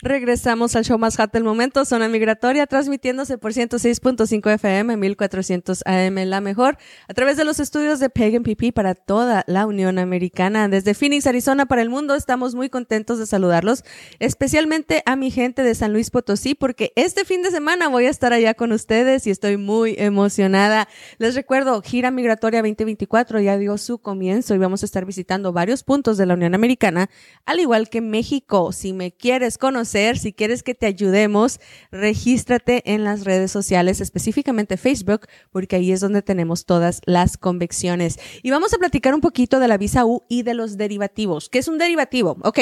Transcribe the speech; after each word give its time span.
Regresamos 0.00 0.76
al 0.76 0.84
show 0.84 0.96
más 0.96 1.16
hot 1.16 1.32
del 1.32 1.42
momento, 1.42 1.84
Zona 1.84 2.08
Migratoria, 2.08 2.68
transmitiéndose 2.68 3.36
por 3.36 3.52
106.5 3.52 4.54
FM, 4.54 4.96
1400 4.96 5.82
AM, 5.84 6.14
la 6.24 6.40
mejor, 6.40 6.78
a 7.08 7.14
través 7.14 7.36
de 7.36 7.44
los 7.44 7.58
estudios 7.58 7.98
de 7.98 8.08
Pagan 8.08 8.44
PP 8.44 8.72
para 8.72 8.94
toda 8.94 9.42
la 9.48 9.66
Unión 9.66 9.98
Americana. 9.98 10.68
Desde 10.68 10.94
Phoenix, 10.94 11.26
Arizona, 11.26 11.66
para 11.66 11.82
el 11.82 11.90
mundo, 11.90 12.14
estamos 12.14 12.54
muy 12.54 12.70
contentos 12.70 13.18
de 13.18 13.26
saludarlos, 13.26 13.82
especialmente 14.20 15.02
a 15.04 15.16
mi 15.16 15.32
gente 15.32 15.64
de 15.64 15.74
San 15.74 15.92
Luis 15.92 16.10
Potosí, 16.10 16.54
porque 16.54 16.92
este 16.94 17.24
fin 17.24 17.42
de 17.42 17.50
semana 17.50 17.88
voy 17.88 18.06
a 18.06 18.10
estar 18.10 18.32
allá 18.32 18.54
con 18.54 18.70
ustedes 18.70 19.26
y 19.26 19.30
estoy 19.30 19.56
muy 19.56 19.96
emocionada. 19.98 20.86
Les 21.18 21.34
recuerdo, 21.34 21.82
Gira 21.82 22.12
Migratoria 22.12 22.62
2024 22.62 23.40
ya 23.40 23.58
dio 23.58 23.76
su 23.78 23.98
comienzo 23.98 24.54
y 24.54 24.58
vamos 24.58 24.84
a 24.84 24.86
estar 24.86 25.04
visitando 25.04 25.52
varios 25.52 25.82
puntos 25.82 26.16
de 26.18 26.26
la 26.26 26.34
Unión 26.34 26.54
Americana, 26.54 27.10
al 27.46 27.58
igual 27.58 27.88
que 27.88 28.00
México. 28.00 28.70
Si 28.70 28.92
me 28.92 29.10
quieres 29.10 29.58
conocer, 29.58 29.87
si 29.88 30.32
quieres 30.32 30.62
que 30.62 30.74
te 30.74 30.86
ayudemos, 30.86 31.60
regístrate 31.90 32.82
en 32.92 33.04
las 33.04 33.24
redes 33.24 33.50
sociales, 33.50 34.00
específicamente 34.00 34.76
Facebook, 34.76 35.26
porque 35.50 35.76
ahí 35.76 35.92
es 35.92 36.00
donde 36.00 36.22
tenemos 36.22 36.66
todas 36.66 37.00
las 37.06 37.38
convicciones. 37.38 38.18
Y 38.42 38.50
vamos 38.50 38.74
a 38.74 38.78
platicar 38.78 39.14
un 39.14 39.20
poquito 39.20 39.60
de 39.60 39.68
la 39.68 39.78
visa 39.78 40.04
U 40.04 40.24
y 40.28 40.42
de 40.42 40.54
los 40.54 40.76
derivativos. 40.76 41.48
¿Qué 41.48 41.58
es 41.58 41.68
un 41.68 41.78
derivativo? 41.78 42.36
Ok, 42.42 42.60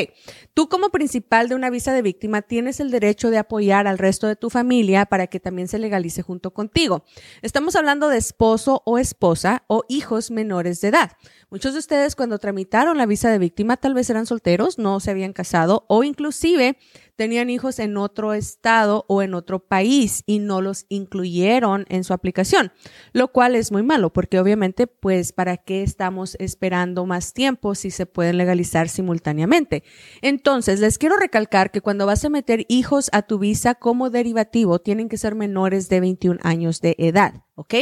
tú 0.54 0.68
como 0.68 0.90
principal 0.90 1.48
de 1.48 1.56
una 1.56 1.70
visa 1.70 1.92
de 1.92 2.02
víctima 2.02 2.42
tienes 2.42 2.80
el 2.80 2.90
derecho 2.90 3.30
de 3.30 3.38
apoyar 3.38 3.86
al 3.86 3.98
resto 3.98 4.26
de 4.28 4.36
tu 4.36 4.48
familia 4.50 5.06
para 5.06 5.26
que 5.26 5.40
también 5.40 5.68
se 5.68 5.78
legalice 5.78 6.22
junto 6.22 6.52
contigo. 6.52 7.04
Estamos 7.42 7.74
hablando 7.74 8.08
de 8.08 8.18
esposo 8.18 8.82
o 8.84 8.98
esposa 8.98 9.64
o 9.66 9.82
hijos 9.88 10.30
menores 10.30 10.80
de 10.80 10.88
edad. 10.88 11.12
Muchos 11.50 11.72
de 11.72 11.80
ustedes 11.80 12.14
cuando 12.14 12.38
tramitaron 12.38 12.98
la 12.98 13.06
visa 13.06 13.30
de 13.30 13.38
víctima 13.38 13.76
tal 13.76 13.94
vez 13.94 14.10
eran 14.10 14.26
solteros, 14.26 14.78
no 14.78 15.00
se 15.00 15.10
habían 15.10 15.32
casado 15.32 15.84
o 15.88 16.04
inclusive 16.04 16.76
tenían 17.16 17.50
hijos 17.50 17.78
en 17.78 17.96
otro 17.96 18.34
estado 18.34 19.04
o 19.08 19.22
en 19.22 19.34
otro 19.34 19.60
país 19.60 20.22
y 20.26 20.38
no 20.38 20.60
los 20.60 20.86
incluyeron 20.88 21.86
en 21.88 22.04
su 22.04 22.12
aplicación, 22.12 22.72
lo 23.12 23.32
cual 23.32 23.56
es 23.56 23.72
muy 23.72 23.82
malo 23.82 24.12
porque 24.12 24.38
obviamente 24.38 24.86
pues 24.86 25.32
para 25.32 25.56
qué 25.56 25.82
estamos 25.82 26.36
esperando 26.38 27.06
más 27.06 27.32
tiempo 27.32 27.74
si 27.74 27.90
se 27.90 28.06
pueden 28.06 28.36
legalizar 28.36 28.88
simultáneamente. 28.88 29.82
Entonces, 30.22 30.80
les 30.80 30.98
quiero 30.98 31.16
recalcar 31.16 31.70
que 31.70 31.80
cuando 31.80 32.06
vas 32.06 32.24
a 32.24 32.30
meter 32.30 32.66
hijos 32.68 33.10
a 33.12 33.22
tu 33.22 33.38
visa 33.38 33.74
como 33.74 34.10
derivativo 34.10 34.78
tienen 34.78 35.08
que 35.08 35.18
ser 35.18 35.34
menores 35.34 35.88
de 35.88 36.00
21 36.00 36.40
años 36.42 36.80
de 36.80 36.94
edad. 36.98 37.45
¿Ok? 37.56 37.74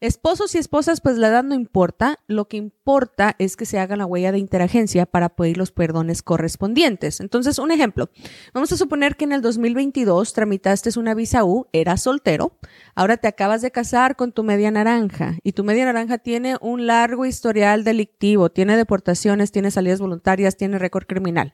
Esposos 0.00 0.54
y 0.54 0.58
esposas, 0.58 1.00
pues 1.00 1.16
la 1.16 1.28
edad 1.28 1.44
no 1.44 1.54
importa, 1.54 2.18
lo 2.26 2.48
que 2.48 2.58
importa 2.58 3.34
es 3.38 3.56
que 3.56 3.64
se 3.64 3.78
haga 3.78 3.96
la 3.96 4.04
huella 4.04 4.32
de 4.32 4.38
interagencia 4.38 5.06
para 5.06 5.30
pedir 5.30 5.56
los 5.56 5.72
perdones 5.72 6.22
correspondientes. 6.22 7.20
Entonces, 7.20 7.58
un 7.58 7.70
ejemplo, 7.70 8.10
vamos 8.52 8.70
a 8.72 8.76
suponer 8.76 9.16
que 9.16 9.24
en 9.24 9.32
el 9.32 9.40
2022 9.40 10.32
tramitaste 10.32 10.82
una 10.98 11.14
visa 11.14 11.44
U, 11.44 11.68
eras 11.72 12.02
soltero, 12.02 12.58
ahora 12.94 13.16
te 13.16 13.28
acabas 13.28 13.62
de 13.62 13.70
casar 13.70 14.16
con 14.16 14.32
tu 14.32 14.42
media 14.42 14.70
naranja 14.70 15.38
y 15.42 15.52
tu 15.52 15.64
media 15.64 15.84
naranja 15.84 16.18
tiene 16.18 16.56
un 16.60 16.86
largo 16.86 17.24
historial 17.24 17.84
delictivo, 17.84 18.50
tiene 18.50 18.76
deportaciones, 18.76 19.52
tiene 19.52 19.70
salidas 19.70 20.00
voluntarias, 20.00 20.56
tiene 20.56 20.78
récord 20.78 21.06
criminal. 21.06 21.52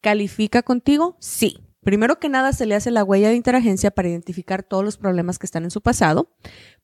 ¿Califica 0.00 0.62
contigo? 0.62 1.16
Sí. 1.20 1.69
Primero 1.82 2.18
que 2.18 2.28
nada, 2.28 2.52
se 2.52 2.66
le 2.66 2.74
hace 2.74 2.90
la 2.90 3.04
huella 3.04 3.28
de 3.28 3.36
interagencia 3.36 3.90
para 3.90 4.08
identificar 4.08 4.62
todos 4.62 4.84
los 4.84 4.98
problemas 4.98 5.38
que 5.38 5.46
están 5.46 5.64
en 5.64 5.70
su 5.70 5.80
pasado. 5.80 6.30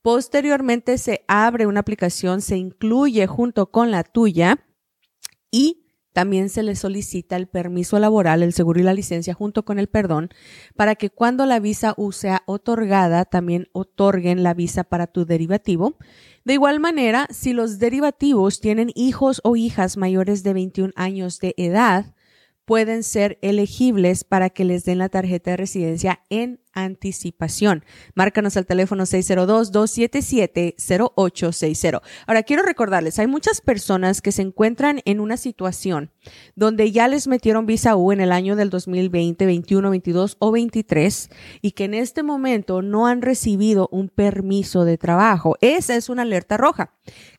Posteriormente, 0.02 0.96
se 0.98 1.24
abre 1.28 1.66
una 1.66 1.80
aplicación, 1.80 2.40
se 2.40 2.56
incluye 2.56 3.26
junto 3.26 3.70
con 3.70 3.90
la 3.90 4.04
tuya 4.04 4.64
y 5.50 5.86
también 6.16 6.48
se 6.48 6.62
le 6.62 6.76
solicita 6.76 7.36
el 7.36 7.46
permiso 7.46 7.98
laboral, 7.98 8.42
el 8.42 8.54
seguro 8.54 8.80
y 8.80 8.82
la 8.82 8.94
licencia 8.94 9.34
junto 9.34 9.66
con 9.66 9.78
el 9.78 9.86
perdón 9.86 10.30
para 10.74 10.94
que 10.94 11.10
cuando 11.10 11.44
la 11.44 11.60
visa 11.60 11.92
U 11.98 12.10
sea 12.10 12.42
otorgada, 12.46 13.26
también 13.26 13.68
otorguen 13.72 14.42
la 14.42 14.54
visa 14.54 14.82
para 14.82 15.08
tu 15.08 15.26
derivativo. 15.26 15.98
De 16.46 16.54
igual 16.54 16.80
manera, 16.80 17.28
si 17.28 17.52
los 17.52 17.78
derivativos 17.78 18.60
tienen 18.60 18.92
hijos 18.94 19.42
o 19.44 19.56
hijas 19.56 19.98
mayores 19.98 20.42
de 20.42 20.54
21 20.54 20.94
años 20.96 21.38
de 21.38 21.52
edad, 21.58 22.14
pueden 22.66 23.02
ser 23.02 23.38
elegibles 23.40 24.24
para 24.24 24.50
que 24.50 24.64
les 24.64 24.84
den 24.84 24.98
la 24.98 25.08
tarjeta 25.08 25.52
de 25.52 25.56
residencia 25.56 26.20
en 26.28 26.60
anticipación. 26.76 27.84
Márcanos 28.14 28.56
al 28.56 28.66
teléfono 28.66 29.02
602-277-0860. 29.04 32.02
Ahora, 32.26 32.44
quiero 32.44 32.62
recordarles, 32.62 33.18
hay 33.18 33.26
muchas 33.26 33.60
personas 33.60 34.22
que 34.22 34.30
se 34.30 34.42
encuentran 34.42 35.00
en 35.04 35.18
una 35.18 35.36
situación 35.36 36.12
donde 36.54 36.92
ya 36.92 37.08
les 37.08 37.26
metieron 37.26 37.66
visa 37.66 37.96
U 37.96 38.12
en 38.12 38.20
el 38.20 38.30
año 38.30 38.54
del 38.54 38.70
2020, 38.70 39.44
21, 39.46 39.90
22 39.90 40.36
o 40.38 40.52
23 40.52 41.30
y 41.62 41.72
que 41.72 41.82
en 41.84 41.94
este 41.94 42.22
momento 42.22 42.82
no 42.82 43.08
han 43.08 43.22
recibido 43.22 43.88
un 43.90 44.08
permiso 44.08 44.84
de 44.84 44.98
trabajo. 44.98 45.56
Esa 45.60 45.96
es 45.96 46.08
una 46.08 46.22
alerta 46.22 46.56
roja. 46.56 46.92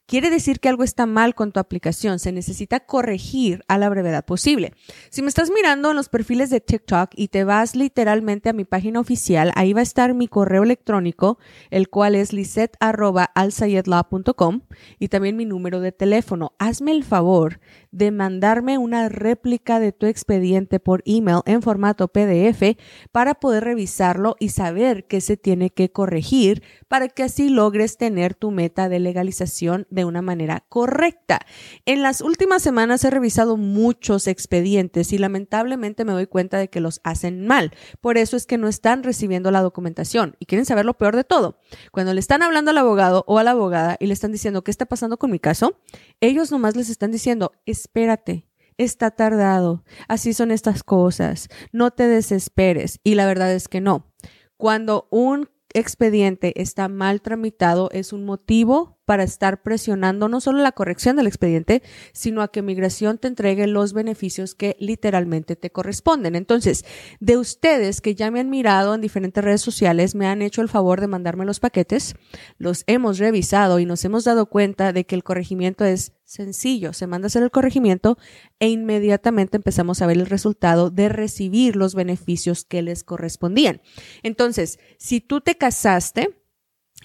Quiere 0.07 0.29
decir 0.29 0.61
que 0.61 0.69
algo 0.69 0.85
está 0.85 1.05
mal 1.05 1.35
con 1.35 1.51
tu 1.51 1.59
aplicación. 1.59 2.19
Se 2.19 2.31
necesita 2.31 2.79
corregir 2.79 3.65
a 3.67 3.77
la 3.77 3.89
brevedad 3.89 4.23
posible. 4.23 4.71
Si 5.09 5.21
me 5.21 5.27
estás 5.27 5.51
mirando 5.51 5.89
en 5.89 5.97
los 5.97 6.07
perfiles 6.07 6.49
de 6.49 6.61
TikTok 6.61 7.09
y 7.13 7.27
te 7.27 7.43
vas 7.43 7.75
literalmente 7.75 8.47
a 8.47 8.53
mi 8.53 8.63
página 8.63 9.01
oficial, 9.01 9.26
ahí 9.35 9.73
va 9.73 9.81
a 9.81 9.83
estar 9.83 10.13
mi 10.13 10.27
correo 10.27 10.63
electrónico, 10.63 11.37
el 11.69 11.89
cual 11.89 12.15
es 12.15 12.33
lisette.alsayedlaw.com 12.33 14.61
y 14.99 15.07
también 15.09 15.35
mi 15.35 15.45
número 15.45 15.81
de 15.81 15.91
teléfono. 15.91 16.53
Hazme 16.59 16.91
el 16.91 17.03
favor 17.03 17.59
de 17.91 18.11
mandarme 18.11 18.77
una 18.77 19.09
réplica 19.09 19.79
de 19.79 19.91
tu 19.91 20.05
expediente 20.05 20.79
por 20.79 21.01
email 21.05 21.41
en 21.45 21.61
formato 21.61 22.07
PDF 22.07 22.77
para 23.11 23.35
poder 23.35 23.63
revisarlo 23.63 24.35
y 24.39 24.49
saber 24.49 25.07
qué 25.07 25.21
se 25.21 25.37
tiene 25.37 25.71
que 25.71 25.91
corregir 25.91 26.63
para 26.87 27.07
que 27.07 27.23
así 27.23 27.49
logres 27.49 27.97
tener 27.97 28.35
tu 28.35 28.51
meta 28.51 28.89
de 28.89 28.99
legalización 28.99 29.87
de 29.89 30.05
una 30.05 30.21
manera 30.21 30.65
correcta. 30.69 31.39
En 31.85 32.01
las 32.01 32.21
últimas 32.21 32.61
semanas 32.61 33.03
he 33.03 33.09
revisado 33.09 33.57
muchos 33.57 34.27
expedientes 34.27 35.11
y 35.11 35.17
lamentablemente 35.17 36.05
me 36.05 36.13
doy 36.13 36.27
cuenta 36.27 36.57
de 36.57 36.69
que 36.69 36.81
los 36.81 37.01
hacen 37.03 37.47
mal. 37.47 37.71
Por 38.01 38.17
eso 38.17 38.37
es 38.37 38.45
que 38.45 38.57
no 38.57 38.67
están 38.67 39.03
recibiendo 39.03 39.16
la 39.51 39.61
documentación. 39.61 40.35
Y 40.39 40.45
quieren 40.45 40.65
saber 40.65 40.85
lo 40.85 40.97
peor 40.97 41.15
de 41.15 41.23
todo. 41.23 41.59
Cuando 41.91 42.13
le 42.13 42.19
están 42.19 42.41
hablando 42.43 42.71
al 42.71 42.77
abogado 42.77 43.23
o 43.27 43.39
a 43.39 43.43
la 43.43 43.51
abogada 43.51 43.97
y 43.99 44.07
le 44.07 44.13
están 44.13 44.31
diciendo 44.31 44.63
qué 44.63 44.71
está 44.71 44.85
pasando 44.85 45.17
con 45.17 45.31
mi 45.31 45.39
caso, 45.39 45.79
ellos 46.21 46.51
nomás 46.51 46.75
les 46.75 46.89
están 46.89 47.11
diciendo, 47.11 47.53
espérate, 47.65 48.47
está 48.77 49.11
tardado, 49.11 49.83
así 50.07 50.33
son 50.33 50.51
estas 50.51 50.83
cosas, 50.83 51.49
no 51.71 51.91
te 51.91 52.07
desesperes. 52.07 52.99
Y 53.03 53.15
la 53.15 53.25
verdad 53.25 53.51
es 53.51 53.67
que 53.67 53.81
no. 53.81 54.13
Cuando 54.57 55.07
un 55.11 55.49
expediente 55.73 56.59
está 56.61 56.87
mal 56.87 57.21
tramitado 57.21 57.89
es 57.91 58.13
un 58.13 58.25
motivo 58.25 58.96
para 59.07 59.23
estar 59.23 59.63
presionando 59.63 60.27
no 60.27 60.41
solo 60.41 60.59
la 60.59 60.73
corrección 60.73 61.15
del 61.15 61.27
expediente, 61.27 61.81
sino 62.11 62.41
a 62.41 62.49
que 62.49 62.61
migración 62.61 63.17
te 63.17 63.29
entregue 63.29 63.65
los 63.65 63.93
beneficios 63.93 64.53
que 64.53 64.75
literalmente 64.81 65.55
te 65.55 65.69
corresponden. 65.69 66.35
Entonces, 66.35 66.83
de 67.21 67.37
ustedes 67.37 68.01
que 68.01 68.15
ya 68.15 68.31
me 68.31 68.41
han 68.41 68.49
mirado 68.49 68.93
en 68.93 68.99
diferentes 68.99 69.41
redes 69.41 69.61
sociales, 69.61 70.13
me 70.13 70.27
han 70.27 70.41
hecho 70.41 70.61
el 70.61 70.67
favor 70.67 70.99
de 70.99 71.07
mandarme 71.07 71.45
los 71.45 71.61
paquetes, 71.61 72.15
los 72.57 72.83
hemos 72.85 73.17
revisado 73.17 73.79
y 73.79 73.85
nos 73.85 74.03
hemos 74.03 74.25
dado 74.25 74.47
cuenta 74.47 74.91
de 74.91 75.05
que 75.05 75.15
el 75.15 75.23
corregimiento 75.23 75.85
es 75.85 76.11
sencillo. 76.25 76.91
Se 76.91 77.07
manda 77.07 77.27
a 77.27 77.27
hacer 77.27 77.43
el 77.43 77.51
corregimiento 77.51 78.17
e 78.59 78.67
inmediatamente 78.67 79.55
empezamos 79.55 80.01
a 80.01 80.07
ver 80.07 80.17
el 80.17 80.25
resultado 80.25 80.89
de 80.89 81.07
recibir 81.07 81.77
los 81.77 81.95
beneficios 81.95 82.65
que 82.65 82.81
les 82.81 83.05
correspondían. 83.05 83.81
Entonces, 84.21 84.79
si 84.97 85.21
tú 85.21 85.39
te 85.39 85.55
casaste, 85.55 86.36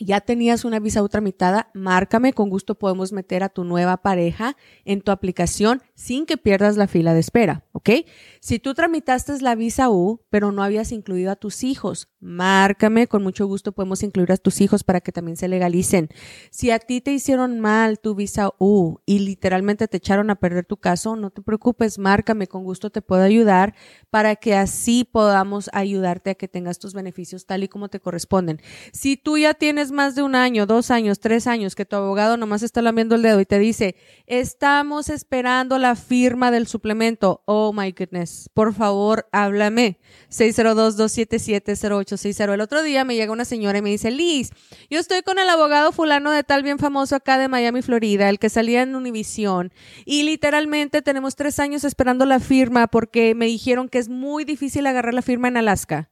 ya 0.04 0.20
tenías 0.20 0.64
una 0.64 0.81
visa 0.81 1.02
U 1.02 1.08
tramitada, 1.08 1.70
márcame, 1.75 2.32
con 2.32 2.49
gusto 2.49 2.78
podemos 2.78 3.12
meter 3.12 3.43
a 3.43 3.49
tu 3.49 3.64
nueva 3.64 3.99
pareja 3.99 4.56
en 4.84 5.00
tu 5.00 5.10
aplicación 5.10 5.82
sin 5.94 6.26
que 6.26 6.37
pierdas 6.37 6.76
la 6.76 6.88
fila 6.88 7.14
de 7.14 7.20
espera, 7.20 7.64
¿ok? 7.72 7.90
Si 8.40 8.58
tú 8.58 8.75
tramitaste 8.75 9.40
la 9.40 9.54
visa 9.54 9.90
U, 9.90 10.20
pero 10.31 10.52
no 10.52 10.62
habías 10.62 10.93
incluido 10.93 11.31
a 11.31 11.37
tus 11.37 11.62
hijos, 11.64 12.08
márcame, 12.20 13.06
con 13.06 13.22
mucho 13.22 13.46
gusto 13.46 13.72
podemos 13.72 14.02
incluir 14.02 14.32
a 14.32 14.37
tus 14.37 14.60
hijos 14.60 14.84
para 14.84 15.00
que 15.00 15.12
también 15.12 15.37
se 15.37 15.49
legalicen. 15.49 16.08
Si 16.50 16.70
a 16.70 16.78
ti 16.78 17.00
te 17.00 17.12
hicieron 17.12 17.60
mal 17.60 18.00
tu 18.00 18.14
visa 18.14 18.50
U 18.58 18.98
y 19.06 19.20
literalmente 19.20 19.88
te 19.88 19.96
echaron 19.98 20.31
a 20.31 20.37
perder 20.37 20.64
tu 20.64 20.76
caso, 20.76 21.16
no 21.16 21.31
te 21.31 21.43
preocupes, 21.43 21.98
márcame, 21.98 22.46
con 22.46 22.64
gusto 22.64 22.90
te 22.90 23.02
puedo 23.02 23.22
ayudar 23.22 23.75
para 24.10 24.37
que 24.37 24.55
así 24.55 25.05
podamos 25.05 25.70
ayudarte 25.72 26.31
a 26.31 26.34
que 26.34 26.48
tengas 26.48 26.78
tus 26.78 26.94
beneficios 26.94 27.46
tal 27.46 27.62
y 27.62 27.69
como 27.69 27.88
te 27.88 28.00
corresponden. 28.00 28.60
Si 28.93 29.16
tú 29.16 29.38
ya 29.38 29.55
tienes 29.55 29.92
más 29.93 30.15
de 30.15 30.23
un 30.23 30.35
año, 30.35 30.67
dos 30.67 30.91
años, 30.91 31.21
tres 31.21 31.47
años 31.47 31.75
que 31.75 31.85
tu 31.85 31.97
abogado 31.97 32.37
nomás 32.37 32.62
está 32.62 32.83
lamiendo 32.83 33.15
el 33.15 33.23
dedo 33.23 33.41
y 33.41 33.47
te 33.47 33.59
dice, 33.59 33.97
estamos 34.27 35.09
esperando 35.09 35.79
la 35.79 35.97
firma 35.97 36.50
del 36.50 36.67
suplemento. 36.67 37.43
Oh 37.44 37.73
my 37.73 37.93
goodness. 37.93 38.50
Por 38.55 38.75
favor, 38.75 39.29
háblame. 39.33 39.99
602-277-0860. 40.31 42.55
El 42.55 42.61
otro 42.61 42.83
día 42.83 43.05
me 43.05 43.15
llega 43.15 43.33
una 43.33 43.44
señora 43.44 43.79
y 43.79 43.83
me 43.83 43.91
dice, 43.91 44.11
Liz, 44.11 44.50
yo 44.91 44.99
estoy 44.99 45.23
con 45.23 45.39
el 45.39 45.49
abogado 45.49 45.93
fulano 45.93 46.31
de 46.31 46.44
tal 46.44 46.62
bien 46.62 46.79
famoso 46.79 47.17
acá 47.17 47.39
de 47.39 47.49
Miami, 47.49 47.83
Florida, 47.83 48.29
el 48.29 48.39
que 48.39 48.49
salía 48.49 48.83
en 48.83 48.97
Univision. 48.97 49.73
Y 50.05 50.23
literalmente 50.23 51.03
tenemos 51.03 51.37
tres 51.37 51.59
años 51.59 51.85
esperando 51.85 52.27
la 52.27 52.41
firma 52.41 52.87
porque 52.87 53.35
me 53.35 53.47
dijeron 53.47 53.89
que 53.89 53.99
es 53.99 54.09
muy 54.09 54.44
difícil 54.44 54.87
agarrar 54.87 55.15
la 55.15 55.23
firma 55.23 55.49
en 55.49 55.59
Alaska. 55.59 56.09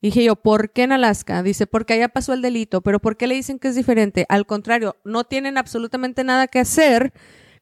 Dije 0.00 0.22
yo, 0.22 0.36
¿por 0.36 0.70
qué 0.70 0.84
en 0.84 0.92
Alaska? 0.92 1.42
Dice, 1.42 1.66
porque 1.66 1.94
allá 1.94 2.08
pasó 2.08 2.32
el 2.32 2.42
delito, 2.42 2.82
pero 2.82 3.00
¿por 3.00 3.16
qué 3.16 3.26
le 3.26 3.34
dicen 3.34 3.58
que 3.58 3.68
es 3.68 3.74
diferente? 3.74 4.26
Al 4.28 4.46
contrario, 4.46 4.96
no 5.04 5.24
tienen 5.24 5.58
absolutamente 5.58 6.22
nada 6.22 6.46
que 6.46 6.60
hacer, 6.60 7.12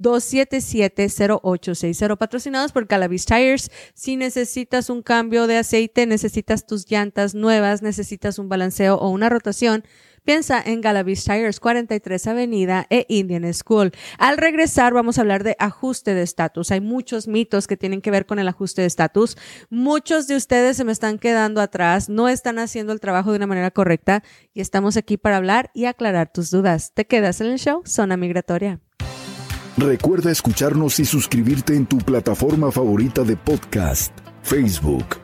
602-277-0860. 0.00 2.16
Patrocinados 2.16 2.72
por 2.72 2.86
Calavis 2.86 3.26
Tires. 3.26 3.70
Si 3.94 4.16
necesitas 4.16 4.88
un 4.90 5.02
cambio 5.02 5.46
de 5.46 5.58
aceite, 5.58 6.06
necesitas 6.06 6.66
tus 6.66 6.90
llantas 6.90 7.34
nuevas, 7.34 7.82
necesitas 7.82 8.38
un 8.38 8.48
balanceo 8.48 8.96
o 8.96 9.10
una 9.10 9.28
rotación, 9.28 9.84
Piensa 10.24 10.62
en 10.64 10.80
Galavis 10.80 11.22
Tires 11.24 11.60
43 11.60 12.26
Avenida 12.28 12.86
e 12.88 13.04
Indian 13.08 13.52
School. 13.52 13.92
Al 14.18 14.38
regresar 14.38 14.94
vamos 14.94 15.18
a 15.18 15.20
hablar 15.20 15.44
de 15.44 15.54
ajuste 15.58 16.14
de 16.14 16.22
estatus. 16.22 16.70
Hay 16.70 16.80
muchos 16.80 17.28
mitos 17.28 17.66
que 17.66 17.76
tienen 17.76 18.00
que 18.00 18.10
ver 18.10 18.24
con 18.24 18.38
el 18.38 18.48
ajuste 18.48 18.80
de 18.80 18.86
estatus. 18.86 19.36
Muchos 19.68 20.26
de 20.26 20.36
ustedes 20.36 20.78
se 20.78 20.84
me 20.84 20.92
están 20.92 21.18
quedando 21.18 21.60
atrás, 21.60 22.08
no 22.08 22.30
están 22.30 22.58
haciendo 22.58 22.94
el 22.94 23.00
trabajo 23.00 23.32
de 23.32 23.36
una 23.36 23.46
manera 23.46 23.70
correcta 23.70 24.22
y 24.54 24.62
estamos 24.62 24.96
aquí 24.96 25.18
para 25.18 25.36
hablar 25.36 25.70
y 25.74 25.84
aclarar 25.84 26.32
tus 26.32 26.50
dudas. 26.50 26.92
¿Te 26.94 27.06
quedas 27.06 27.42
en 27.42 27.48
el 27.48 27.58
show? 27.58 27.82
Zona 27.84 28.16
Migratoria. 28.16 28.80
Recuerda 29.76 30.30
escucharnos 30.30 31.00
y 31.00 31.04
suscribirte 31.04 31.74
en 31.74 31.84
tu 31.84 31.98
plataforma 31.98 32.72
favorita 32.72 33.24
de 33.24 33.36
podcast, 33.36 34.16
Facebook 34.42 35.23